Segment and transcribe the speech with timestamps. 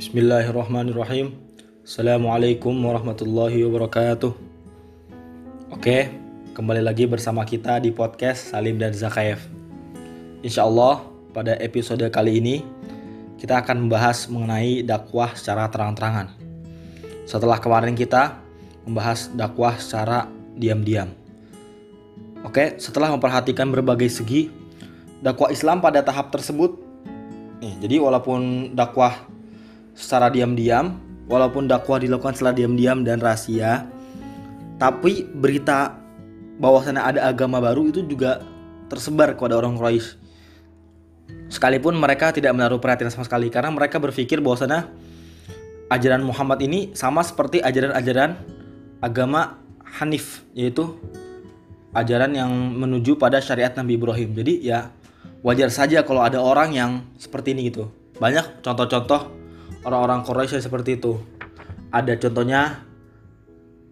[0.00, 1.36] Bismillahirrahmanirrahim.
[1.84, 4.32] Assalamualaikum warahmatullahi wabarakatuh.
[5.76, 6.08] Oke,
[6.56, 9.44] kembali lagi bersama kita di podcast Salim dan Zakaev.
[10.40, 11.04] Insya Allah
[11.36, 12.64] pada episode kali ini
[13.36, 16.32] kita akan membahas mengenai dakwah secara terang-terangan.
[17.28, 18.40] Setelah kemarin kita
[18.88, 21.12] membahas dakwah secara diam-diam.
[22.40, 24.48] Oke, setelah memperhatikan berbagai segi
[25.20, 26.80] dakwah Islam pada tahap tersebut,
[27.60, 29.28] nih, jadi walaupun dakwah
[29.94, 30.98] secara diam-diam,
[31.30, 33.86] walaupun dakwah dilakukan secara diam-diam dan rahasia,
[34.80, 36.00] tapi berita
[36.60, 38.44] bahwasannya ada agama baru itu juga
[38.90, 40.18] tersebar kepada orang Quraisy.
[41.50, 44.86] Sekalipun mereka tidak menaruh perhatian sama sekali karena mereka berpikir bahwasannya
[45.90, 48.38] ajaran Muhammad ini sama seperti ajaran-ajaran
[49.02, 49.58] agama
[49.98, 50.94] Hanif yaitu
[51.90, 54.30] ajaran yang menuju pada syariat Nabi Ibrahim.
[54.34, 54.94] Jadi ya
[55.42, 57.90] wajar saja kalau ada orang yang seperti ini gitu.
[58.22, 59.39] Banyak contoh-contoh
[59.84, 61.20] orang-orang Quraisy seperti itu.
[61.90, 62.84] Ada contohnya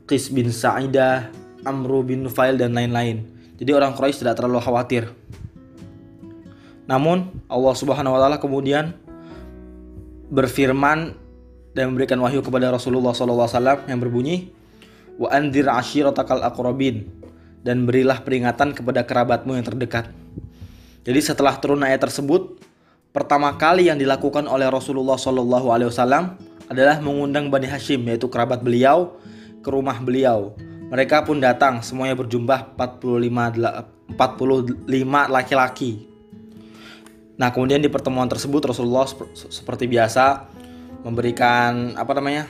[0.08, 1.28] Qis bin Sa'idah,
[1.66, 3.26] Amru bin Nufail dan lain-lain.
[3.58, 5.10] Jadi orang Quraisy tidak terlalu khawatir.
[6.88, 8.96] Namun Allah Subhanahu wa taala kemudian
[10.32, 11.12] berfirman
[11.76, 14.48] dan memberikan wahyu kepada Rasulullah SAW yang berbunyi
[15.20, 17.04] wa andir ashiratakal aqrabin
[17.60, 20.08] dan berilah peringatan kepada kerabatmu yang terdekat.
[21.04, 22.56] Jadi setelah turun ayat tersebut,
[23.10, 29.16] pertama kali yang dilakukan oleh Rasulullah SAW adalah mengundang Bani Hashim yaitu kerabat beliau
[29.64, 30.52] ke rumah beliau.
[30.88, 36.08] Mereka pun datang, semuanya berjumlah 45 45 laki-laki.
[37.38, 40.48] Nah, kemudian di pertemuan tersebut Rasulullah seperti biasa
[41.04, 42.48] memberikan apa namanya?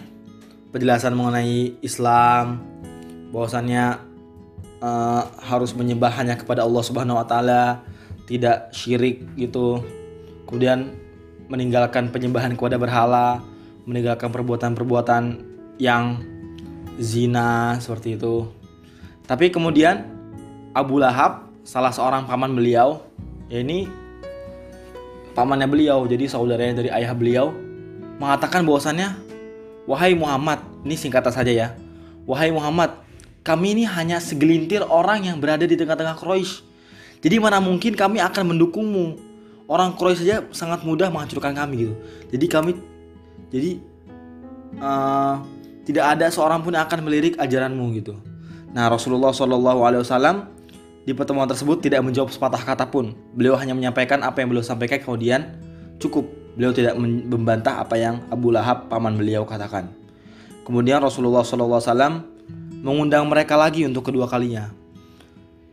[0.68, 2.60] penjelasan mengenai Islam,
[3.32, 4.00] bahwasannya
[4.84, 7.80] uh, harus menyembah hanya kepada Allah Subhanahu wa taala,
[8.28, 9.80] tidak syirik gitu.
[10.48, 10.96] Kemudian
[11.52, 13.44] meninggalkan penyembahan kepada berhala,
[13.84, 15.44] meninggalkan perbuatan-perbuatan
[15.76, 16.24] yang
[16.96, 18.48] zina seperti itu.
[19.28, 20.08] Tapi kemudian
[20.72, 23.04] Abu Lahab, salah seorang paman beliau,
[23.52, 23.84] ya ini
[25.36, 27.52] pamannya beliau, jadi saudaranya dari ayah beliau,
[28.16, 29.20] mengatakan bahwasannya,
[29.84, 31.68] wahai Muhammad, ini singkatan saja ya,
[32.24, 33.04] wahai Muhammad,
[33.44, 36.64] kami ini hanya segelintir orang yang berada di tengah-tengah Quraisy.
[37.20, 39.27] Jadi mana mungkin kami akan mendukungmu?
[39.68, 41.94] Orang Quraisy saja sangat mudah menghancurkan kami gitu.
[42.32, 42.72] Jadi kami,
[43.52, 43.76] jadi
[44.80, 45.44] uh,
[45.84, 48.16] tidak ada seorang pun yang akan melirik ajaranmu gitu.
[48.72, 50.48] Nah Rasulullah Shallallahu Alaihi Wasallam
[51.04, 53.12] di pertemuan tersebut tidak menjawab sepatah kata pun.
[53.36, 55.60] Beliau hanya menyampaikan apa yang beliau sampaikan kemudian
[56.00, 56.24] cukup.
[56.56, 59.92] Beliau tidak membantah apa yang Abu Lahab paman beliau katakan.
[60.64, 62.14] Kemudian Rasulullah Shallallahu Alaihi Wasallam
[62.84, 64.72] mengundang mereka lagi untuk kedua kalinya.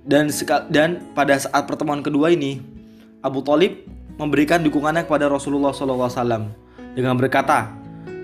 [0.03, 0.29] Dan
[0.67, 2.75] dan pada saat pertemuan kedua ini
[3.25, 3.90] Abu Talib
[4.22, 6.53] memberikan dukungannya kepada Rasulullah Wasallam
[6.94, 7.74] dengan berkata,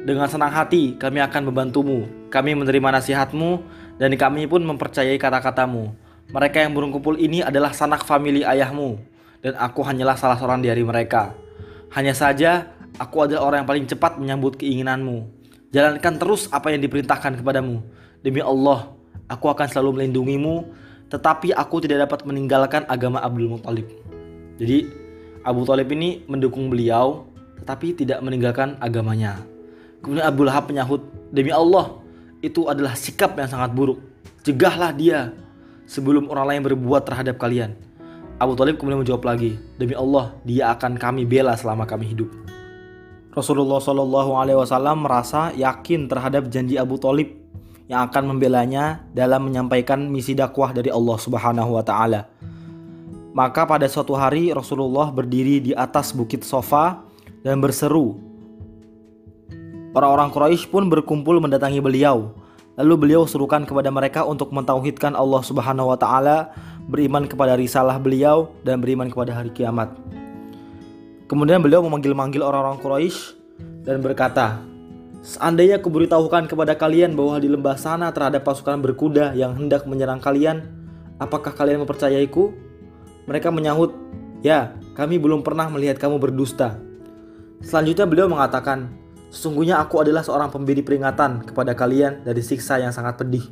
[0.05, 2.05] dengan senang hati kami akan membantumu.
[2.29, 3.59] Kami menerima nasihatmu
[3.97, 5.91] dan kami pun mempercayai kata-katamu.
[6.31, 9.01] Mereka yang berkumpul ini adalah sanak famili ayahmu
[9.41, 11.35] dan aku hanyalah salah seorang dari mereka.
[11.91, 15.27] Hanya saja aku adalah orang yang paling cepat menyambut keinginanmu.
[15.75, 17.83] Jalankan terus apa yang diperintahkan kepadamu.
[18.23, 18.93] Demi Allah,
[19.27, 20.71] aku akan selalu melindungimu,
[21.11, 23.89] tetapi aku tidak dapat meninggalkan agama Abdul Muthalib.
[24.61, 24.85] Jadi
[25.41, 27.25] Abu Talib ini mendukung beliau,
[27.57, 29.41] tetapi tidak meninggalkan agamanya.
[30.05, 31.01] Kemudian Abu Lahab menyahut,
[31.33, 31.97] demi Allah,
[32.45, 33.97] itu adalah sikap yang sangat buruk.
[34.45, 35.33] Cegahlah dia
[35.89, 37.73] sebelum orang lain berbuat terhadap kalian.
[38.37, 42.29] Abu Talib kemudian menjawab lagi, demi Allah, dia akan kami bela selama kami hidup.
[43.33, 47.33] Rasulullah Shallallahu Alaihi Wasallam merasa yakin terhadap janji Abu Talib
[47.89, 52.21] yang akan membelanya dalam menyampaikan misi dakwah dari Allah Subhanahu Wa Taala.
[53.31, 56.99] Maka pada suatu hari Rasulullah berdiri di atas bukit sofa
[57.41, 58.31] dan berseru
[59.91, 62.31] Orang-orang Quraisy pun berkumpul mendatangi beliau.
[62.79, 66.55] Lalu beliau serukan kepada mereka untuk mentauhidkan Allah Subhanahu wa taala,
[66.87, 69.91] beriman kepada risalah beliau dan beriman kepada hari kiamat.
[71.27, 73.35] Kemudian beliau memanggil-manggil orang-orang Quraisy
[73.83, 74.63] dan berkata,
[75.21, 80.71] Seandainya kuberitahukan kepada kalian bahwa di lembah sana terhadap pasukan berkuda yang hendak menyerang kalian,
[81.19, 82.70] apakah kalian mempercayaiku?
[83.25, 83.93] Mereka menyahut,
[84.41, 86.81] Ya, kami belum pernah melihat kamu berdusta.
[87.61, 88.89] Selanjutnya beliau mengatakan,
[89.31, 93.47] Sesungguhnya aku adalah seorang pemberi peringatan kepada kalian dari siksa yang sangat pedih.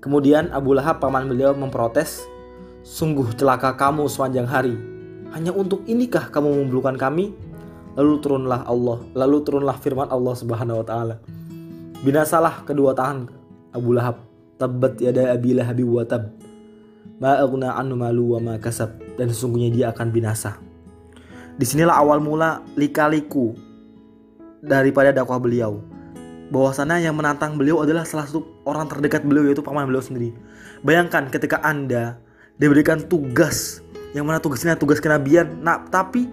[0.00, 2.24] Kemudian Abu Lahab paman beliau memprotes,
[2.82, 4.74] Sungguh celaka kamu sepanjang hari.
[5.30, 7.30] Hanya untuk inikah kamu membulukan kami?
[7.94, 11.16] Lalu turunlah Allah, lalu turunlah firman Allah Subhanahu wa taala.
[12.02, 13.30] Binasalah kedua tangan
[13.70, 14.18] Abu Lahab.
[14.58, 16.41] Tabbat yada Abi Lahab wa tab.
[17.22, 18.98] Ma aghna anhu malu wa ma kasab.
[19.14, 20.58] Dan sesungguhnya dia akan binasa.
[21.54, 23.54] Di sinilah awal mula lika-liku
[24.58, 25.78] daripada dakwah beliau.
[26.50, 30.34] Bahwasannya yang menantang beliau adalah salah satu orang terdekat beliau yaitu paman beliau sendiri.
[30.82, 32.18] Bayangkan ketika Anda
[32.58, 33.80] diberikan tugas
[34.12, 36.28] yang mana tugasnya tugas kenabian, nah tapi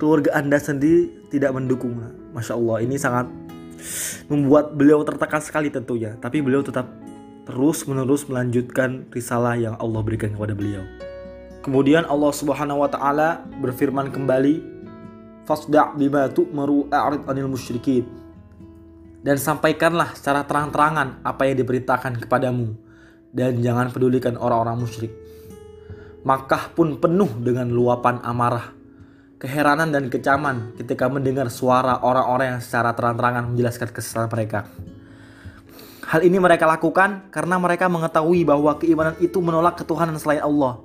[0.00, 1.94] keluarga Anda sendiri tidak mendukung.
[2.34, 3.30] Masya Allah, ini sangat
[4.26, 6.18] membuat beliau tertekan sekali tentunya.
[6.18, 6.90] Tapi beliau tetap
[7.42, 10.82] terus menerus melanjutkan risalah yang Allah berikan kepada beliau.
[11.62, 14.54] Kemudian Allah Subhanahu wa taala berfirman kembali,
[15.46, 18.02] "Fasda' bima tu'maru a'rid 'anil musyrikin."
[19.22, 22.74] Dan sampaikanlah secara terang-terangan apa yang diberitakan kepadamu
[23.30, 25.14] dan jangan pedulikan orang-orang musyrik.
[26.26, 28.74] Makkah pun penuh dengan luapan amarah,
[29.38, 34.60] keheranan dan kecaman ketika mendengar suara orang-orang yang secara terang-terangan menjelaskan kesalahan mereka.
[36.02, 40.82] Hal ini mereka lakukan karena mereka mengetahui bahwa keimanan itu menolak ketuhanan selain Allah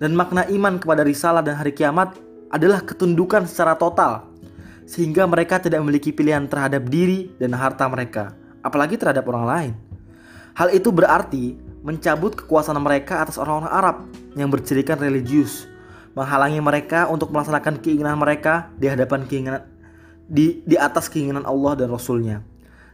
[0.00, 2.16] dan makna iman kepada risalah dan hari kiamat
[2.50, 4.26] adalah ketundukan secara total,
[4.88, 9.72] sehingga mereka tidak memiliki pilihan terhadap diri dan harta mereka, apalagi terhadap orang lain.
[10.56, 11.54] Hal itu berarti
[11.86, 13.96] mencabut kekuasaan mereka atas orang-orang Arab
[14.34, 15.70] yang bercirikan religius,
[16.18, 19.62] menghalangi mereka untuk melaksanakan keinginan mereka di hadapan keinginan
[20.26, 22.42] di, di atas keinginan Allah dan Rasulnya,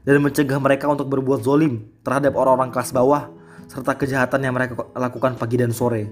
[0.07, 3.27] dan mencegah mereka untuk berbuat zolim terhadap orang-orang kelas bawah
[3.67, 6.07] serta kejahatan yang mereka lakukan pagi dan sore.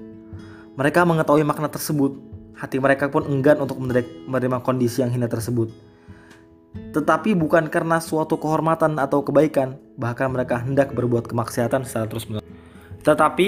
[0.74, 2.18] Mereka mengetahui makna tersebut,
[2.58, 5.70] hati mereka pun enggan untuk menerima kondisi yang hina tersebut.
[6.74, 12.46] Tetapi bukan karena suatu kehormatan atau kebaikan, bahkan mereka hendak berbuat kemaksiatan secara terus-menerus.
[13.06, 13.46] Tetapi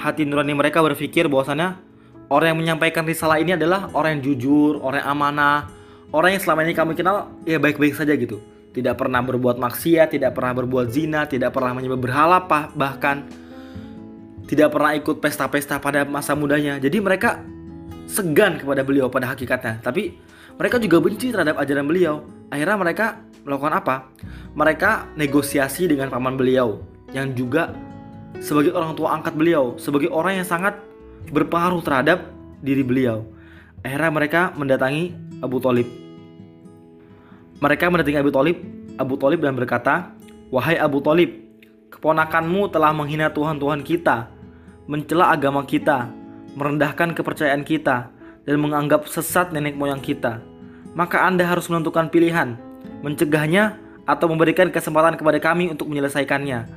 [0.00, 1.76] hati nurani mereka berpikir bahwasannya
[2.32, 5.68] orang yang menyampaikan risalah ini adalah orang yang jujur, orang yang amanah,
[6.08, 8.40] orang yang selama ini kami kenal ya baik-baik saja gitu.
[8.74, 12.42] Tidak pernah berbuat maksiat, tidak pernah berbuat zina, tidak pernah menyembah berhala
[12.74, 13.22] bahkan
[14.44, 16.76] tidak pernah ikut pesta-pesta pada masa mudanya.
[16.76, 17.40] Jadi mereka
[18.04, 19.80] segan kepada beliau pada hakikatnya.
[19.80, 20.18] Tapi
[20.60, 22.26] mereka juga benci terhadap ajaran beliau.
[22.52, 23.06] Akhirnya mereka
[23.42, 23.96] melakukan apa?
[24.52, 26.84] Mereka negosiasi dengan paman beliau
[27.16, 27.72] yang juga
[28.38, 30.76] sebagai orang tua angkat beliau, sebagai orang yang sangat
[31.32, 32.28] berpengaruh terhadap
[32.60, 33.24] diri beliau.
[33.80, 36.03] Akhirnya mereka mendatangi Abu Talib.
[37.64, 38.56] Mereka mendatangi Abu Talib,
[39.00, 40.12] Abu Talib dan berkata,
[40.52, 41.32] Wahai Abu Talib,
[41.88, 44.28] keponakanmu telah menghina Tuhan-Tuhan kita
[44.84, 46.12] mencela agama kita,
[46.60, 48.12] merendahkan kepercayaan kita,
[48.44, 50.44] dan menganggap sesat nenek moyang kita,
[50.92, 52.60] maka Anda harus menentukan pilihan,
[53.00, 56.68] mencegahnya atau memberikan kesempatan kepada kami untuk menyelesaikannya.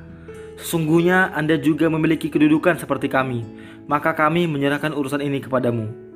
[0.55, 3.43] Sesungguhnya Anda juga memiliki kedudukan seperti kami,
[3.91, 6.06] maka kami menyerahkan urusan ini kepadamu.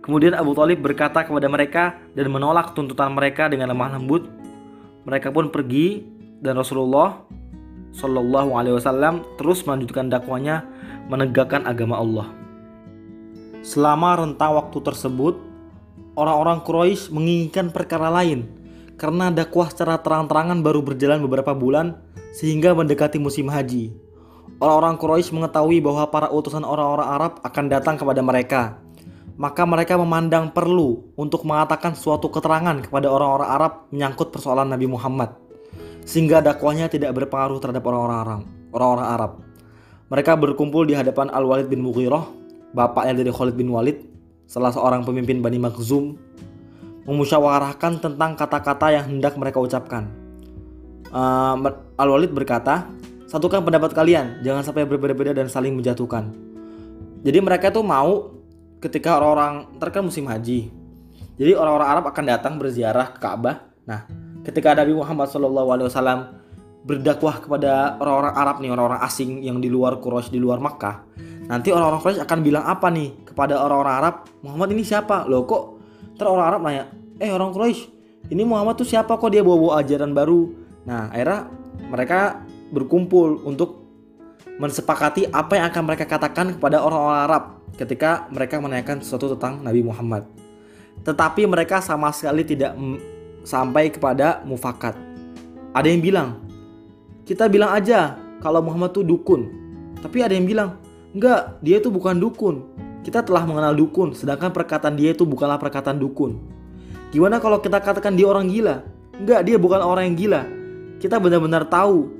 [0.00, 4.26] Kemudian Abu Talib berkata kepada mereka dan menolak tuntutan mereka dengan lemah lembut.
[5.04, 6.04] Mereka pun pergi
[6.40, 7.20] dan Rasulullah
[7.92, 10.64] Shallallahu Alaihi Wasallam terus melanjutkan dakwanya
[11.10, 12.28] menegakkan agama Allah.
[13.60, 15.36] Selama rentang waktu tersebut,
[16.16, 18.48] orang-orang Quraisy menginginkan perkara lain
[18.96, 21.98] karena dakwah secara terang-terangan baru berjalan beberapa bulan
[22.32, 23.92] sehingga mendekati musim haji.
[24.60, 28.80] Orang-orang Quraisy mengetahui bahwa para utusan orang-orang Arab akan datang kepada mereka.
[29.40, 35.32] Maka mereka memandang perlu untuk mengatakan suatu keterangan kepada orang-orang Arab menyangkut persoalan Nabi Muhammad.
[36.04, 38.44] Sehingga dakwahnya tidak berpengaruh terhadap orang-orang
[38.76, 39.32] orang-orang Arab.
[40.10, 42.26] Mereka berkumpul di hadapan Al-Walid bin Mughirah,
[42.74, 44.02] bapaknya dari Khalid bin Walid,
[44.44, 46.18] salah seorang pemimpin Bani Makhzum,
[47.06, 50.10] memusyawarahkan tentang kata-kata yang hendak mereka ucapkan.
[51.14, 51.56] Uh,
[51.96, 52.90] Al-Walid berkata,
[53.30, 56.28] satukan pendapat kalian, jangan sampai berbeda-beda dan saling menjatuhkan.
[57.22, 58.39] Jadi mereka tuh mau
[58.80, 60.72] ketika orang-orang terkan musim haji.
[61.36, 63.56] Jadi orang-orang Arab akan datang berziarah ke Ka'bah.
[63.88, 64.04] Nah,
[64.44, 66.40] ketika Nabi Muhammad SAW
[66.84, 71.04] berdakwah kepada orang-orang Arab nih, orang-orang asing yang di luar Quraisy, di luar Makkah.
[71.48, 74.14] Nanti orang-orang Quraisy akan bilang apa nih kepada orang-orang Arab?
[74.40, 75.28] Muhammad ini siapa?
[75.28, 75.62] Loh kok
[76.16, 76.84] ter orang Arab nanya,
[77.20, 77.80] "Eh orang Quraisy,
[78.32, 80.40] ini Muhammad tuh siapa kok dia bawa-bawa ajaran baru?"
[80.88, 81.52] Nah, akhirnya
[81.92, 82.20] mereka
[82.72, 83.89] berkumpul untuk
[84.60, 87.44] mensepakati apa yang akan mereka katakan kepada orang-orang Arab
[87.80, 90.28] ketika mereka menanyakan sesuatu tentang Nabi Muhammad.
[91.00, 92.76] Tetapi mereka sama sekali tidak
[93.40, 94.92] sampai kepada mufakat.
[95.72, 96.28] Ada yang bilang,
[97.24, 99.48] kita bilang aja kalau Muhammad tuh dukun.
[100.04, 100.76] Tapi ada yang bilang,
[101.16, 102.60] enggak, dia itu bukan dukun.
[103.00, 106.36] Kita telah mengenal dukun, sedangkan perkataan dia itu bukanlah perkataan dukun.
[107.16, 108.84] Gimana kalau kita katakan dia orang gila?
[109.16, 110.42] Enggak, dia bukan orang yang gila.
[111.00, 112.12] Kita benar-benar tahu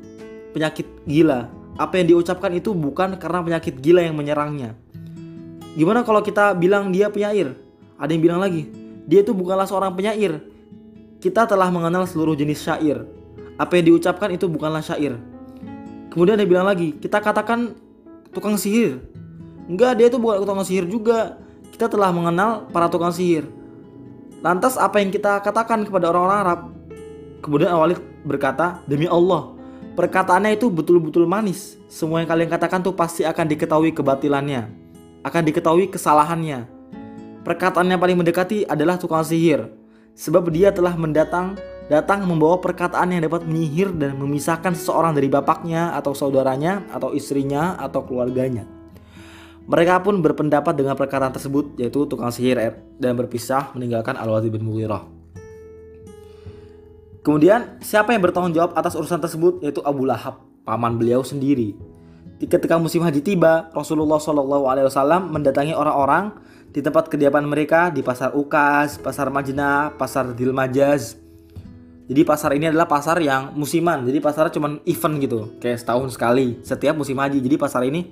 [0.56, 1.59] penyakit gila.
[1.80, 4.76] Apa yang diucapkan itu bukan karena penyakit gila yang menyerangnya.
[5.72, 7.56] Gimana kalau kita bilang dia penyair?
[7.96, 8.68] Ada yang bilang lagi,
[9.08, 10.44] dia itu bukanlah seorang penyair.
[11.25, 13.08] Kita telah mengenal seluruh jenis syair,
[13.56, 15.16] apa yang diucapkan itu bukanlah syair.
[16.12, 17.76] Kemudian dia bilang lagi, kita katakan
[18.32, 19.00] tukang sihir.
[19.68, 21.40] Enggak, dia itu bukan tukang sihir juga.
[21.70, 23.46] Kita telah mengenal para tukang sihir.
[24.40, 26.60] Lantas apa yang kita katakan kepada orang-orang Arab?
[27.44, 29.59] Kemudian Al-Walid berkata, "Demi Allah,
[30.00, 31.76] perkataannya itu betul-betul manis.
[31.92, 34.73] Semua yang kalian katakan tuh pasti akan diketahui kebatilannya,
[35.21, 36.64] akan diketahui kesalahannya.
[37.45, 39.69] Perkataannya paling mendekati adalah tukang sihir,
[40.16, 41.61] sebab dia telah mendatang
[41.92, 47.76] datang membawa perkataan yang dapat menyihir dan memisahkan seseorang dari bapaknya atau saudaranya atau istrinya
[47.76, 48.64] atau keluarganya.
[49.69, 52.57] Mereka pun berpendapat dengan perkataan tersebut yaitu tukang sihir
[52.97, 55.19] dan berpisah meninggalkan Al-Walid bin Mughirah.
[57.20, 61.76] Kemudian siapa yang bertanggung jawab atas urusan tersebut yaitu Abu Lahab, paman beliau sendiri.
[62.40, 66.32] Ketika musim haji tiba, Rasulullah Shallallahu Alaihi Wasallam mendatangi orang-orang
[66.72, 71.20] di tempat kediaman mereka di pasar Ukas, pasar Majna, pasar Dilmajaz,
[72.10, 74.02] jadi pasar ini adalah pasar yang musiman.
[74.02, 77.38] Jadi pasar cuma event gitu, kayak setahun sekali setiap musim haji.
[77.38, 78.02] Jadi pasar ini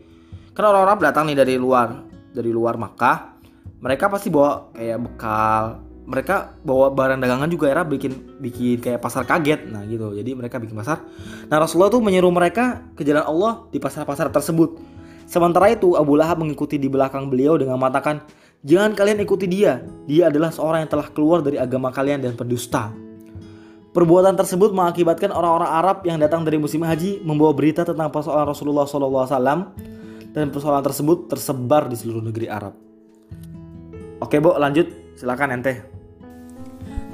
[0.54, 3.42] kan orang-orang datang nih dari luar, dari luar Makkah.
[3.82, 5.87] Mereka pasti bawa kayak bekal.
[6.08, 9.68] Mereka bawa barang dagangan juga era bikin bikin kayak pasar kaget.
[9.68, 10.16] Nah gitu.
[10.16, 11.04] Jadi mereka bikin pasar.
[11.52, 14.80] Nah Rasulullah tuh menyuruh mereka ke jalan Allah di pasar-pasar tersebut.
[15.28, 18.24] Sementara itu Abu Lahab mengikuti di belakang beliau dengan mengatakan,
[18.64, 19.84] "Jangan kalian ikuti dia.
[20.08, 22.88] Dia adalah seorang yang telah keluar dari agama kalian dan pendusta."
[23.92, 28.88] Perbuatan tersebut mengakibatkan orang-orang Arab yang datang dari musim haji membawa berita tentang persoalan Rasulullah
[28.88, 29.76] SAW
[30.32, 32.72] dan persoalan tersebut tersebar di seluruh negeri Arab.
[34.22, 34.86] Oke, Bu, lanjut.
[35.18, 35.97] Silakan ente.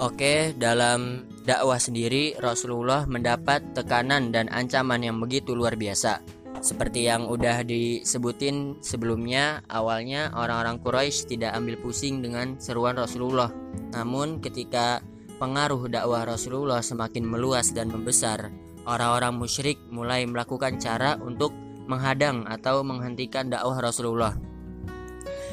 [0.02, 6.18] Oke, dalam dakwah sendiri Rasulullah mendapat tekanan dan ancaman yang begitu luar biasa.
[6.58, 13.54] Seperti yang udah disebutin sebelumnya, awalnya orang-orang Quraisy tidak ambil pusing dengan seruan Rasulullah.
[13.94, 14.98] Namun ketika
[15.38, 18.50] pengaruh dakwah Rasulullah semakin meluas dan membesar,
[18.90, 21.54] orang-orang musyrik mulai melakukan cara untuk
[21.86, 24.34] menghadang atau menghentikan dakwah Rasulullah.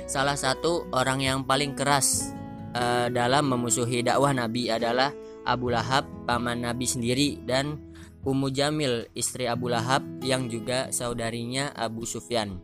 [0.10, 2.41] Salah satu orang yang paling keras
[2.76, 5.12] uh, dalam memusuhi dakwah Nabi adalah
[5.48, 7.78] Abu Lahab, paman Nabi sendiri dan
[8.22, 12.62] Ummu Jamil, istri Abu Lahab yang juga saudarinya Abu Sufyan.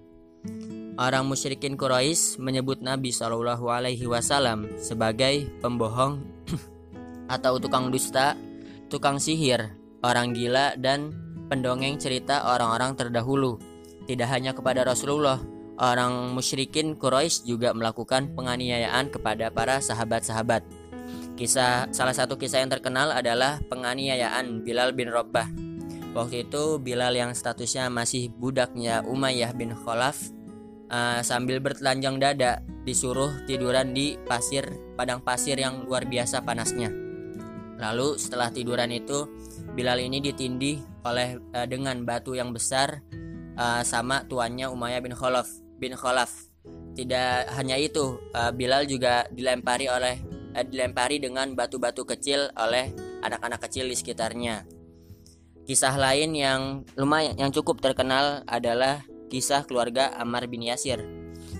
[0.97, 6.21] Orang musyrikin Quraisy menyebut Nabi Shallallahu Alaihi Wasallam sebagai pembohong
[7.35, 8.33] atau tukang dusta,
[8.89, 11.13] tukang sihir, orang gila, dan
[11.49, 13.61] pendongeng cerita orang-orang terdahulu.
[14.09, 15.37] Tidak hanya kepada Rasulullah,
[15.77, 20.65] orang musyrikin Quraisy juga melakukan penganiayaan kepada para sahabat-sahabat.
[21.37, 25.45] Kisah salah satu kisah yang terkenal adalah penganiayaan Bilal bin Rabbah.
[26.17, 30.17] Waktu itu Bilal yang statusnya masih budaknya Umayyah bin Khalaf
[30.89, 34.65] uh, sambil bertelanjang dada disuruh tiduran di pasir
[34.97, 36.89] padang pasir yang luar biasa panasnya.
[37.77, 39.29] Lalu setelah tiduran itu
[39.77, 43.05] Bilal ini ditindih oleh uh, dengan batu yang besar
[43.53, 46.29] uh, sama tuannya Umayyah bin Khalaf bin Khalaf.
[46.97, 50.19] Tidak hanya itu, uh, Bilal juga dilempari oleh
[50.57, 52.91] uh, dilempari dengan batu-batu kecil oleh
[53.23, 54.67] anak-anak kecil di sekitarnya.
[55.67, 61.03] Kisah lain yang lumayan yang cukup terkenal adalah kisah keluarga Ammar bin Yasir.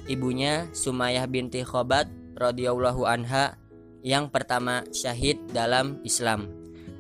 [0.08, 2.08] Ibunya Sumayyah binti Khobat
[2.40, 3.60] radhiyallahu anha
[4.08, 6.48] yang pertama syahid dalam Islam.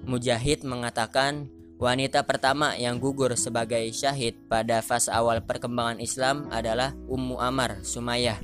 [0.04, 1.48] Mujahid mengatakan
[1.78, 8.42] wanita pertama yang gugur sebagai syahid pada fase awal perkembangan Islam adalah Ummu Amar Sumayyah.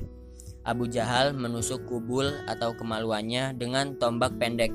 [0.64, 4.72] Abu Jahal menusuk kubul atau kemaluannya dengan tombak pendek.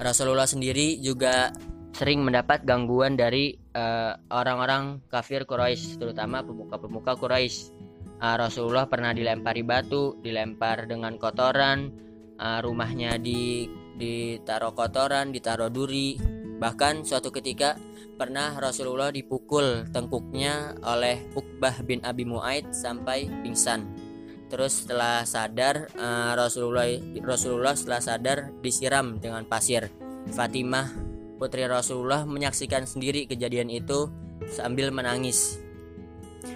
[0.00, 1.52] Rasulullah sendiri juga
[1.92, 7.76] sering mendapat gangguan dari eh, orang-orang uh, kafir Quraisy, terutama pemuka-pemuka Quraisy
[8.20, 11.92] uh, Rasulullah pernah dilempari batu, dilempar dengan kotoran,
[12.40, 13.68] uh, rumahnya di
[14.00, 16.39] ditaruh kotoran, ditaruh duri.
[16.60, 17.80] Bahkan suatu ketika
[18.20, 23.88] pernah Rasulullah dipukul tengkuknya oleh Uqbah bin Abi Muaid sampai pingsan.
[24.52, 26.84] Terus setelah sadar uh, Rasulullah
[27.24, 29.88] Rasulullah setelah sadar disiram dengan pasir.
[30.36, 30.92] Fatimah
[31.40, 34.12] putri Rasulullah menyaksikan sendiri kejadian itu
[34.52, 35.56] sambil menangis.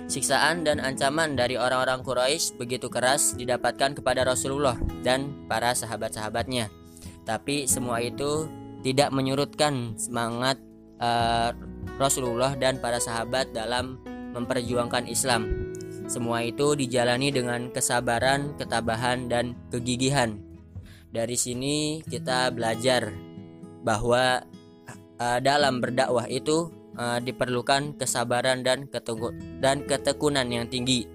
[0.05, 6.69] Siksaan dan ancaman dari orang-orang Quraisy begitu keras didapatkan kepada Rasulullah dan para sahabat-sahabatnya.
[7.25, 8.45] Tapi semua itu
[8.85, 10.61] tidak menyurutkan semangat
[11.01, 11.57] uh,
[11.97, 13.97] Rasulullah dan para sahabat dalam
[14.37, 15.73] memperjuangkan Islam.
[16.05, 20.37] Semua itu dijalani dengan kesabaran, ketabahan, dan kegigihan.
[21.09, 23.09] Dari sini kita belajar
[23.81, 24.45] bahwa
[25.17, 26.69] uh, dalam berdakwah itu
[27.01, 28.85] uh, diperlukan kesabaran dan
[29.65, 31.09] dan ketekunan yang tinggi.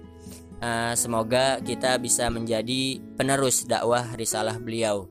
[0.60, 5.06] Uh, semoga kita bisa menjadi penerus dakwah risalah beliau.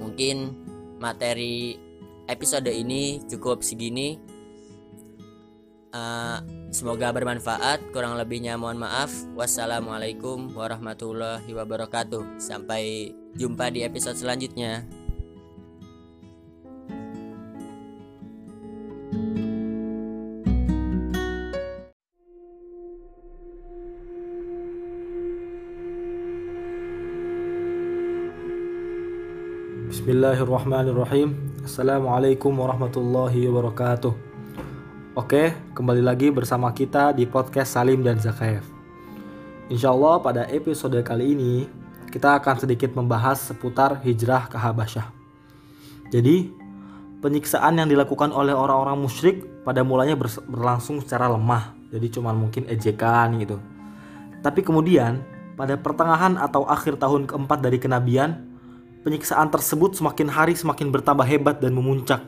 [0.00, 0.67] Mungkin
[1.00, 1.78] materi
[2.28, 4.20] episode ini cukup segini.
[5.88, 7.80] Uh, semoga bermanfaat.
[7.96, 9.08] Kurang lebihnya mohon maaf.
[9.32, 12.36] Wassalamualaikum warahmatullahi wabarakatuh.
[12.36, 14.84] Sampai jumpa di episode selanjutnya.
[30.08, 31.36] Bismillahirrahmanirrahim.
[31.68, 34.16] Assalamualaikum warahmatullahi wabarakatuh.
[35.12, 38.64] Oke, kembali lagi bersama kita di podcast Salim dan Zakaev.
[39.68, 41.68] Insya Allah pada episode kali ini
[42.08, 45.12] Kita akan sedikit membahas seputar hijrah ke Habasyah.
[46.08, 46.56] Jadi,
[47.20, 50.16] penyiksaan yang dilakukan oleh orang-orang musyrik pada mulanya
[50.48, 51.76] berlangsung secara lemah.
[51.92, 53.60] Jadi cuma mungkin ejekan gitu.
[54.40, 55.20] Tapi kemudian,
[55.52, 58.47] pada pertengahan atau akhir tahun keempat dari kenabian
[59.08, 62.20] penyiksaan tersebut semakin hari semakin bertambah hebat dan memuncak.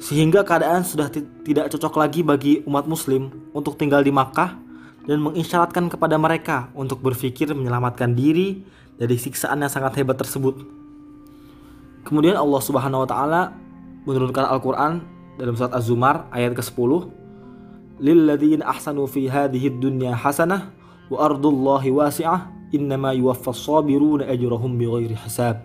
[0.00, 1.12] Sehingga keadaan sudah
[1.44, 4.56] tidak cocok lagi bagi umat muslim untuk tinggal di Makkah
[5.04, 8.64] dan mengisyaratkan kepada mereka untuk berpikir menyelamatkan diri
[8.96, 10.64] dari siksaan yang sangat hebat tersebut.
[12.08, 13.42] Kemudian Allah Subhanahu wa taala
[14.08, 15.04] menurunkan Al-Qur'an
[15.36, 17.12] dalam surat Az-Zumar ayat ke-10
[18.00, 20.72] Lilladzina ahsanu fi hadhihi dunya hasanah
[21.12, 25.62] wa ardullahi wasi'ah innama yuwaffas sabiruna ajrahum bighairi hisab.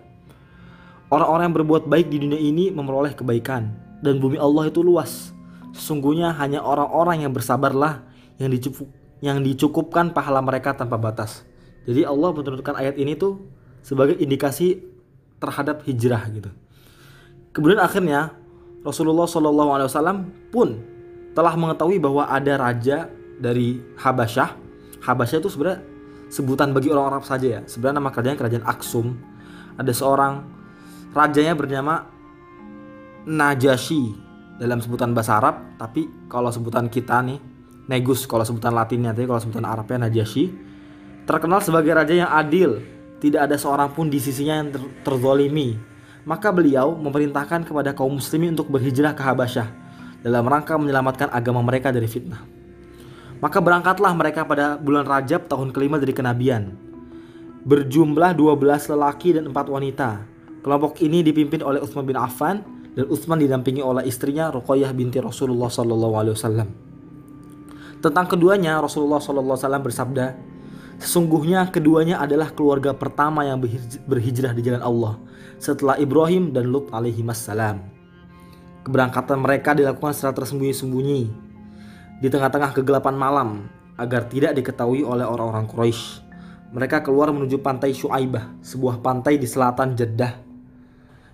[1.10, 5.34] Orang-orang yang berbuat baik di dunia ini memperoleh kebaikan dan bumi Allah itu luas.
[5.74, 8.06] Sesungguhnya hanya orang-orang yang bersabarlah
[8.38, 8.86] yang dicukup
[9.20, 11.44] yang dicukupkan pahala mereka tanpa batas.
[11.84, 13.42] Jadi Allah menurunkan ayat ini tuh
[13.84, 14.80] sebagai indikasi
[15.40, 16.50] terhadap hijrah gitu.
[17.52, 18.32] Kemudian akhirnya
[18.80, 20.80] Rasulullah Shallallahu Alaihi Wasallam pun
[21.36, 24.56] telah mengetahui bahwa ada raja dari Habasyah.
[25.04, 25.80] Habasyah itu sebenarnya
[26.30, 27.60] sebutan bagi orang Arab saja ya.
[27.66, 29.06] Sebenarnya nama kerajaan kerajaan Aksum.
[29.76, 30.46] Ada seorang
[31.12, 31.94] rajanya bernama
[33.20, 34.16] Najasyi
[34.56, 37.36] dalam sebutan bahasa Arab, tapi kalau sebutan kita nih
[37.90, 40.54] Negus kalau sebutan Latinnya, tapi kalau sebutan Arabnya Najasyi
[41.26, 42.78] terkenal sebagai raja yang adil.
[43.20, 45.76] Tidak ada seorang pun di sisinya yang ter terzolimi.
[46.24, 49.68] Maka beliau memerintahkan kepada kaum muslimin untuk berhijrah ke Habasyah
[50.24, 52.59] dalam rangka menyelamatkan agama mereka dari fitnah.
[53.40, 56.76] Maka berangkatlah mereka pada bulan Rajab tahun kelima dari kenabian.
[57.64, 60.28] Berjumlah 12 lelaki dan 4 wanita.
[60.60, 62.60] Kelompok ini dipimpin oleh Utsman bin Affan
[62.92, 66.68] dan Utsman didampingi oleh istrinya Ruqayyah binti Rasulullah SAW.
[68.00, 70.36] Tentang keduanya Rasulullah SAW bersabda,
[71.00, 73.56] Sesungguhnya keduanya adalah keluarga pertama yang
[74.04, 75.16] berhijrah di jalan Allah
[75.56, 77.80] setelah Ibrahim dan Lut alaihi wassalam.
[78.84, 81.49] Keberangkatan mereka dilakukan secara tersembunyi-sembunyi
[82.20, 83.48] di tengah-tengah kegelapan malam
[83.96, 86.28] agar tidak diketahui oleh orang-orang Quraisy.
[86.70, 90.38] Mereka keluar menuju pantai Syuaibah, sebuah pantai di selatan Jeddah.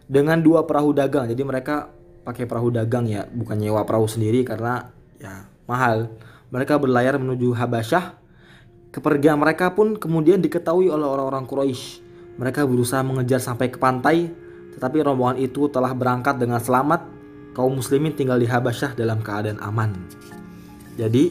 [0.07, 1.91] Dengan dua perahu dagang, jadi mereka
[2.23, 6.11] pakai perahu dagang ya, bukan nyewa perahu sendiri karena ya mahal.
[6.55, 8.23] Mereka berlayar menuju Habasyah.
[8.95, 12.07] Kepergian mereka pun kemudian diketahui oleh orang-orang Quraisy.
[12.39, 14.31] Mereka berusaha mengejar sampai ke pantai,
[14.79, 17.03] tetapi rombongan itu telah berangkat dengan selamat.
[17.53, 19.97] Kaum muslimin tinggal di Habasyah dalam keadaan aman.
[20.97, 21.31] Jadi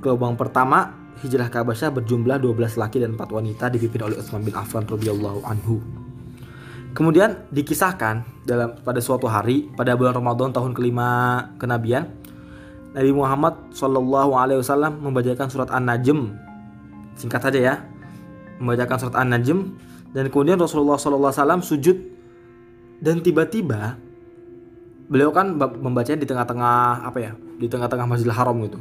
[0.00, 4.56] gelombang pertama hijrah ke Habasyah berjumlah 12 laki dan 4 wanita dipimpin oleh Utsman bin
[4.56, 5.78] Affan radhiyallahu anhu.
[6.92, 12.04] Kemudian dikisahkan dalam pada suatu hari pada bulan Ramadan tahun kelima kenabian
[12.92, 16.36] Nabi Muhammad Shallallahu Alaihi Wasallam membacakan surat An-Najm.
[17.16, 17.74] Singkat saja ya.
[18.60, 19.58] Membacakan surat An-Najm
[20.12, 21.96] dan kemudian Rasulullah Shallallahu Alaihi Wasallam sujud.
[23.02, 23.96] Dan tiba-tiba
[25.10, 28.78] beliau kan membacanya di tengah-tengah apa ya di tengah-tengah Masjidil Haram gitu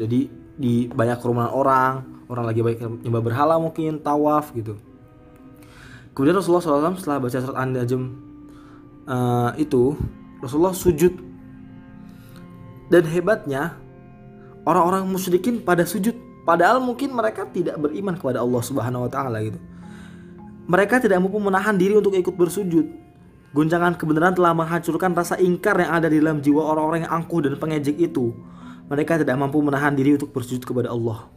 [0.00, 4.80] jadi di banyak kerumunan orang orang lagi baik nyembah berhala mungkin tawaf gitu.
[6.16, 8.02] Kemudian Rasulullah SAW setelah baca surat An-Najm
[9.04, 9.94] uh, itu
[10.40, 11.12] Rasulullah sujud.
[12.90, 13.78] Dan hebatnya
[14.66, 16.16] orang-orang musyrikin pada sujud.
[16.42, 19.60] Padahal mungkin mereka tidak beriman kepada Allah Subhanahu wa taala gitu.
[20.66, 22.86] Mereka tidak mampu menahan diri untuk ikut bersujud.
[23.54, 27.58] Guncangan kebenaran telah menghancurkan rasa ingkar yang ada di dalam jiwa orang-orang yang angkuh dan
[27.58, 28.34] pengejek itu
[28.90, 31.30] mereka tidak mampu menahan diri untuk bersujud kepada Allah.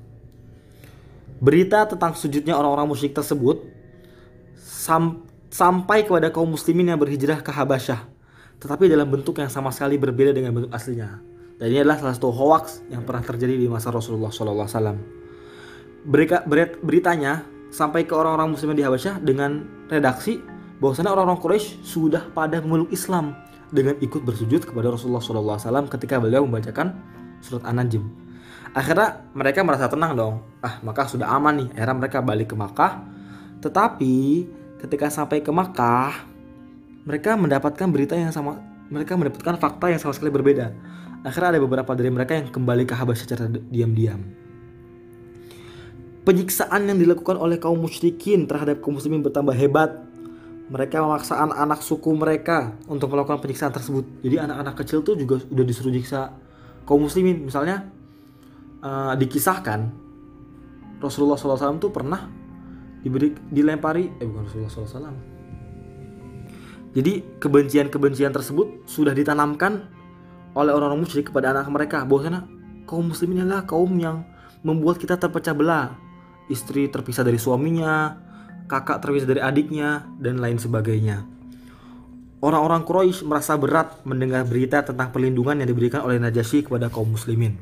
[1.38, 3.62] Berita tentang sujudnya orang-orang musyrik tersebut
[4.58, 5.22] sam
[5.54, 8.10] sampai kepada kaum muslimin yang berhijrah ke Habasyah,
[8.58, 11.22] tetapi dalam bentuk yang sama sekali berbeda dengan bentuk aslinya.
[11.62, 14.98] Dan ini adalah salah satu hoax yang pernah terjadi di masa Rasulullah SAW.
[16.04, 16.42] Berita,
[16.82, 19.62] beritanya sampai ke orang-orang muslimin di Habasyah dengan
[19.94, 20.42] redaksi
[20.82, 23.38] bahwasanya orang-orang Quraisy sudah pada memeluk Islam
[23.70, 26.98] dengan ikut bersujud kepada Rasulullah SAW ketika beliau membacakan
[27.44, 28.24] surat An-Najm.
[28.74, 30.36] Akhirnya mereka merasa tenang dong.
[30.64, 31.68] Ah, maka sudah aman nih.
[31.78, 33.06] Akhirnya mereka balik ke Makkah.
[33.62, 34.16] Tetapi
[34.82, 36.26] ketika sampai ke Makkah,
[37.06, 38.58] mereka mendapatkan berita yang sama.
[38.90, 40.74] Mereka mendapatkan fakta yang sama sekali berbeda.
[41.22, 44.20] Akhirnya ada beberapa dari mereka yang kembali ke Habasyah secara diam-diam.
[46.24, 50.02] Penyiksaan yang dilakukan oleh kaum musyrikin terhadap kaum muslimin bertambah hebat.
[50.72, 54.08] Mereka memaksa anak-anak suku mereka untuk melakukan penyiksaan tersebut.
[54.24, 56.32] Jadi anak-anak kecil tuh juga sudah disuruh nyiksa
[56.84, 57.88] kaum muslimin misalnya
[58.84, 59.92] uh, dikisahkan
[61.04, 62.28] Rasulullah SAW tuh pernah
[63.04, 65.16] diberi dilempari eh bukan Rasulullah SAW
[66.94, 69.90] Jadi kebencian-kebencian tersebut sudah ditanamkan
[70.54, 72.46] oleh orang-orang musyrik kepada anak mereka bahwasanya
[72.86, 74.22] kaum muslimin adalah kaum yang
[74.62, 75.98] membuat kita terpecah belah.
[76.54, 78.14] Istri terpisah dari suaminya,
[78.70, 81.26] kakak terpisah dari adiknya, dan lain sebagainya.
[82.44, 87.56] Orang-orang Quraisy merasa berat mendengar berita tentang perlindungan yang diberikan oleh Najasyi kepada kaum muslimin.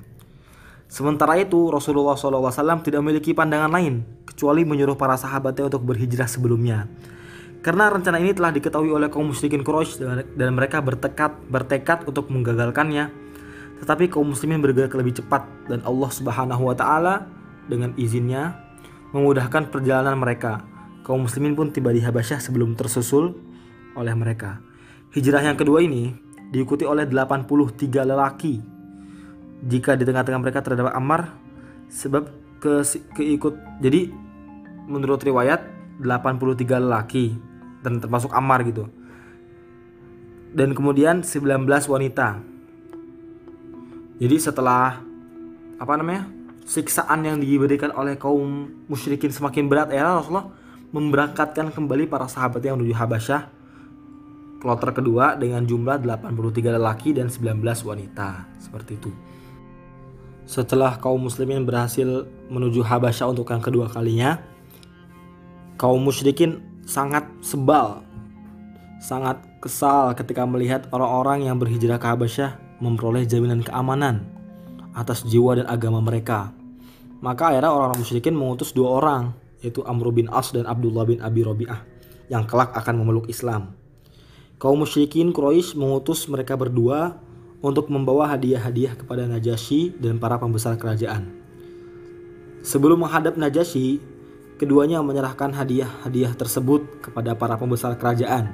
[0.89, 6.89] Sementara itu, Rasulullah SAW tidak memiliki pandangan lain kecuali menyuruh para sahabatnya untuk berhijrah sebelumnya.
[7.61, 10.01] Karena rencana ini telah diketahui oleh kaum musyrikin Quraisy
[10.33, 13.13] dan mereka bertekad bertekad untuk menggagalkannya.
[13.85, 17.29] Tetapi kaum muslimin bergerak lebih cepat dan Allah Subhanahu wa taala
[17.69, 18.57] dengan izinnya
[19.13, 20.65] memudahkan perjalanan mereka.
[21.05, 23.37] Kaum muslimin pun tiba di Habasyah sebelum tersusul
[23.93, 24.70] oleh mereka.
[25.11, 26.15] Hijrah yang kedua ini
[26.55, 28.63] diikuti oleh 83 lelaki.
[29.61, 31.35] Jika di tengah-tengah mereka terdapat Ammar
[31.91, 32.31] sebab
[32.63, 32.79] ke
[33.19, 33.59] keikut.
[33.83, 34.07] Jadi
[34.87, 35.67] menurut riwayat
[35.99, 37.35] 83 lelaki
[37.83, 38.87] dan termasuk Ammar gitu.
[40.55, 42.39] Dan kemudian 19 wanita.
[44.15, 45.03] Jadi setelah
[45.75, 46.39] apa namanya?
[46.61, 50.53] siksaan yang diberikan oleh kaum musyrikin semakin berat ya Rasulullah
[50.93, 53.60] memberangkatkan kembali para sahabat yang menuju Habasyah
[54.61, 59.11] kloter kedua dengan jumlah 83 lelaki dan 19 wanita seperti itu.
[60.45, 64.37] Setelah kaum muslimin berhasil menuju Habasyah untuk yang kedua kalinya,
[65.81, 68.05] kaum musyrikin sangat sebal,
[69.01, 74.29] sangat kesal ketika melihat orang-orang yang berhijrah ke Habasyah memperoleh jaminan keamanan
[74.93, 76.53] atas jiwa dan agama mereka.
[77.21, 81.45] Maka akhirnya orang-orang musyrikin mengutus dua orang, yaitu Amr bin As dan Abdullah bin Abi
[81.45, 81.85] Robi'ah,
[82.33, 83.80] yang kelak akan memeluk Islam.
[84.61, 87.17] Kaum musyrikin Quraisy mengutus mereka berdua
[87.65, 91.33] untuk membawa hadiah-hadiah kepada Najasyi dan para pembesar kerajaan.
[92.61, 93.97] Sebelum menghadap Najasyi,
[94.61, 98.53] Keduanya menyerahkan hadiah-hadiah tersebut kepada para pembesar kerajaan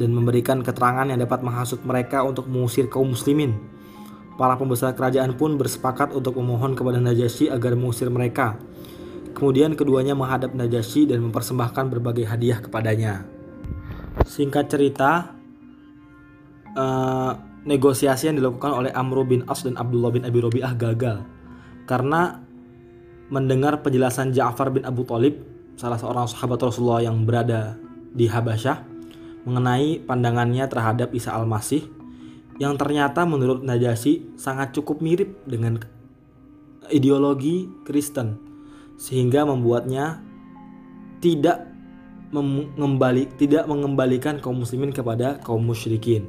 [0.00, 3.52] dan memberikan keterangan yang dapat menghasut mereka untuk mengusir kaum muslimin.
[4.40, 8.56] Para pembesar kerajaan pun bersepakat untuk memohon kepada Najasyi agar mengusir mereka.
[9.36, 13.35] Kemudian keduanya menghadap Najasyi dan mempersembahkan berbagai hadiah kepadanya.
[14.24, 15.36] Singkat cerita,
[16.72, 17.32] uh,
[17.66, 21.26] negosiasi yang dilakukan oleh Amr bin As dan Abdullah bin Abi Robi'ah gagal
[21.84, 22.40] karena
[23.26, 25.42] mendengar penjelasan Ja'far bin Abu Talib,
[25.74, 27.74] salah seorang sahabat Rasulullah yang berada
[28.14, 28.86] di Habasyah,
[29.46, 31.86] mengenai pandangannya terhadap Isa Al-Masih
[32.56, 35.78] yang ternyata menurut Najasyi sangat cukup mirip dengan
[36.88, 38.38] ideologi Kristen
[38.96, 40.22] sehingga membuatnya
[41.20, 41.75] tidak
[42.34, 46.26] mengembali tidak mengembalikan kaum muslimin kepada kaum musyrikin.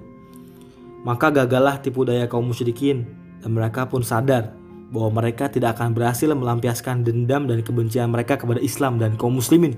[1.01, 3.07] Maka gagallah tipu daya kaum musyrikin
[3.41, 4.53] dan mereka pun sadar
[4.87, 9.75] bahwa mereka tidak akan berhasil melampiaskan dendam dan kebencian mereka kepada Islam dan kaum muslimin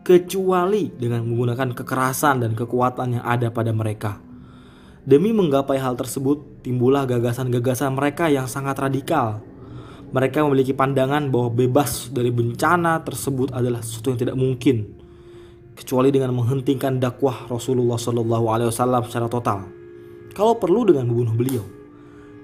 [0.00, 4.20] kecuali dengan menggunakan kekerasan dan kekuatan yang ada pada mereka.
[5.00, 9.40] Demi menggapai hal tersebut, timbullah gagasan-gagasan mereka yang sangat radikal.
[10.12, 14.99] Mereka memiliki pandangan bahwa bebas dari bencana tersebut adalah sesuatu yang tidak mungkin,
[15.80, 18.68] kecuali dengan menghentikan dakwah Rasulullah SAW
[19.08, 19.64] secara total.
[20.36, 21.64] Kalau perlu dengan membunuh beliau.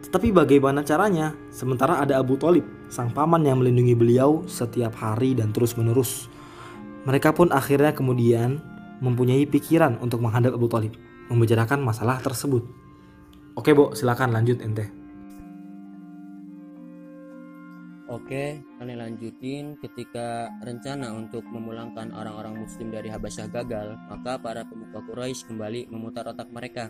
[0.01, 1.37] Tetapi bagaimana caranya?
[1.53, 6.33] Sementara ada Abu Talib, sang paman yang melindungi beliau setiap hari dan terus menerus.
[7.05, 8.59] Mereka pun akhirnya kemudian
[9.05, 10.97] mempunyai pikiran untuk menghadap Abu Talib,
[11.29, 12.65] membicarakan masalah tersebut.
[13.53, 14.96] Oke, Bu, silakan lanjut ente.
[18.07, 25.03] Oke, kalian lanjutin ketika rencana untuk memulangkan orang-orang muslim dari Habasyah gagal, maka para pemuka
[25.03, 26.87] Quraisy kembali memutar otak mereka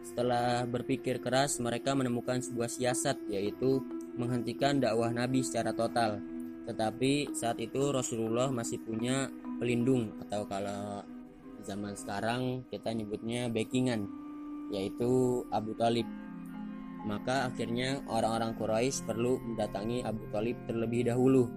[0.00, 3.84] setelah berpikir keras, mereka menemukan sebuah siasat yaitu
[4.16, 6.20] menghentikan dakwah Nabi secara total.
[6.64, 9.28] Tetapi saat itu Rasulullah masih punya
[9.60, 11.04] pelindung atau kalau
[11.60, 14.08] zaman sekarang kita nyebutnya backingan
[14.72, 16.08] yaitu Abu Talib.
[17.08, 21.48] Maka akhirnya orang-orang Quraisy perlu mendatangi Abu Talib terlebih dahulu.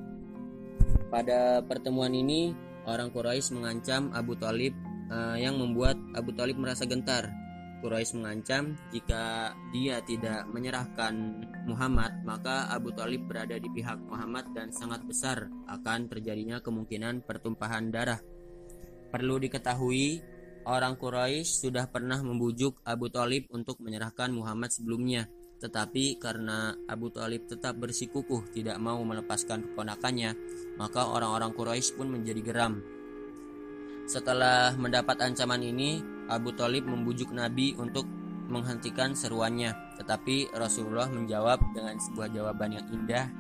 [1.12, 2.56] Pada pertemuan ini,
[2.88, 4.74] orang Quraisy mengancam Abu Talib
[5.12, 7.30] uh, yang membuat Abu Talib merasa gentar
[7.84, 14.72] Quraisy mengancam jika dia tidak menyerahkan Muhammad, maka Abu Talib berada di pihak Muhammad dan
[14.72, 18.24] sangat besar akan terjadinya kemungkinan pertumpahan darah.
[19.12, 20.24] Perlu diketahui,
[20.66, 25.28] orang Quraisy sudah pernah membujuk Abu Talib untuk menyerahkan Muhammad sebelumnya,
[25.64, 30.36] tetapi karena Abu Talib tetap bersikukuh tidak mau melepaskan keponakannya,
[30.76, 32.84] maka orang-orang Quraisy pun menjadi geram.
[34.04, 38.04] Setelah mendapat ancaman ini, Abu Talib membujuk Nabi untuk
[38.52, 43.32] menghentikan seruannya, tetapi Rasulullah menjawab dengan sebuah jawaban yang indah.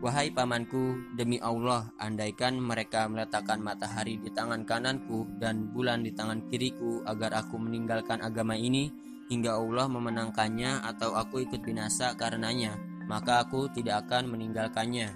[0.00, 6.48] Wahai pamanku, demi Allah, andaikan mereka meletakkan matahari di tangan kananku dan bulan di tangan
[6.48, 8.88] kiriku agar aku meninggalkan agama ini
[9.28, 12.80] hingga Allah memenangkannya atau aku ikut binasa karenanya,
[13.12, 15.12] maka aku tidak akan meninggalkannya.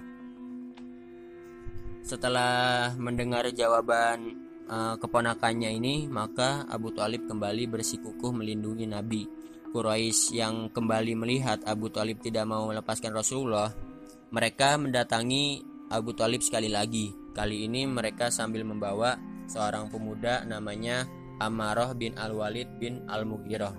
[2.05, 4.37] Setelah mendengar jawaban
[4.69, 9.25] uh, keponakannya ini, maka Abu Talib kembali bersikukuh melindungi Nabi.
[9.73, 13.94] Quraisy yang kembali melihat Abu Talib tidak mau melepaskan Rasulullah
[14.35, 15.63] mereka mendatangi
[15.95, 17.15] Abu Talib sekali lagi.
[17.39, 19.15] Kali ini mereka sambil membawa
[19.47, 21.07] seorang pemuda namanya
[21.39, 23.79] Amarah bin Al-Walid bin Al-Mughirah.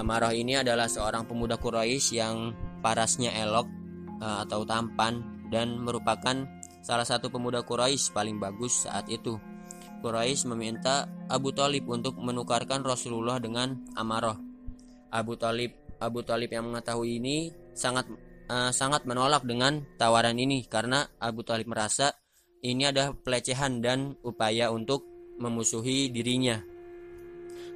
[0.00, 3.68] Amarah ini adalah seorang pemuda Quraisy yang parasnya elok
[4.24, 6.48] uh, atau tampan dan merupakan
[6.80, 9.36] salah satu pemuda Quraisy paling bagus saat itu.
[10.00, 14.40] Quraisy meminta Abu Talib untuk menukarkan Rasulullah dengan Amarah.
[15.12, 18.08] Abu Talib Abu Talib yang mengetahui ini sangat
[18.50, 22.10] uh, sangat menolak dengan tawaran ini karena Abu Talib merasa
[22.60, 25.06] ini ada pelecehan dan upaya untuk
[25.40, 26.60] memusuhi dirinya.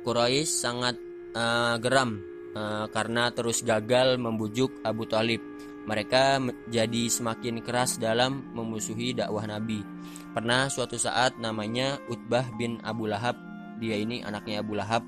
[0.05, 1.01] Quraisy sangat
[1.33, 2.21] uh, geram
[2.53, 5.41] uh, karena terus gagal membujuk Abu Talib.
[5.85, 6.41] Mereka
[6.73, 9.85] jadi semakin keras dalam memusuhi dakwah Nabi.
[10.33, 13.37] Pernah suatu saat namanya Utbah bin Abu Lahab,
[13.81, 15.05] dia ini anaknya Abu Lahab,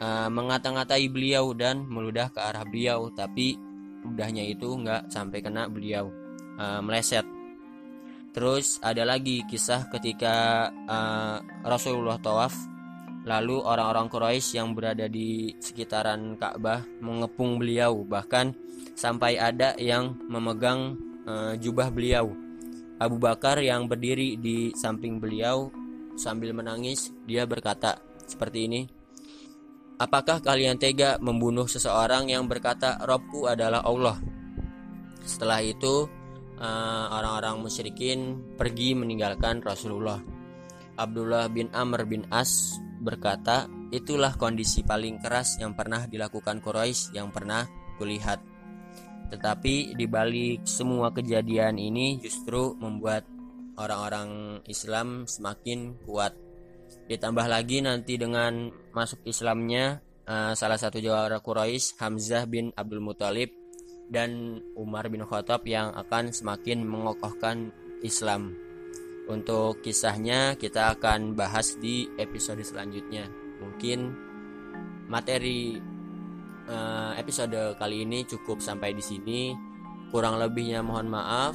[0.00, 3.69] uh, mengata-ngatai beliau dan meludah ke arah beliau, tapi
[4.04, 6.08] udahnya itu nggak sampai kena beliau
[6.56, 7.24] uh, meleset.
[8.30, 12.54] Terus ada lagi kisah ketika uh, Rasulullah tawaf
[13.26, 18.54] lalu orang-orang Quraisy yang berada di sekitaran Ka'bah mengepung beliau bahkan
[18.96, 22.32] sampai ada yang memegang uh, jubah beliau.
[23.00, 25.72] Abu Bakar yang berdiri di samping beliau
[26.20, 27.96] sambil menangis dia berkata
[28.28, 28.99] seperti ini
[30.00, 34.16] Apakah kalian tega membunuh seseorang yang berkata Robku adalah Allah?
[35.20, 36.08] Setelah itu
[36.56, 40.16] eh, orang-orang musyrikin pergi meninggalkan Rasulullah.
[40.96, 47.28] Abdullah bin Amr bin As berkata, itulah kondisi paling keras yang pernah dilakukan Quraisy yang
[47.28, 47.68] pernah
[48.00, 48.40] kulihat.
[49.28, 53.28] Tetapi di balik semua kejadian ini justru membuat
[53.76, 56.32] orang-orang Islam semakin kuat
[57.10, 59.98] Ditambah lagi nanti dengan masuk Islamnya
[60.30, 63.50] uh, salah satu jawara Quraisy Hamzah bin Abdul Muthalib
[64.10, 67.70] dan Umar bin Khattab yang akan semakin mengokohkan
[68.02, 68.54] Islam.
[69.30, 73.30] Untuk kisahnya kita akan bahas di episode selanjutnya.
[73.62, 74.10] Mungkin
[75.06, 75.78] materi
[76.66, 79.54] uh, episode kali ini cukup sampai di sini.
[80.10, 81.54] Kurang lebihnya mohon maaf.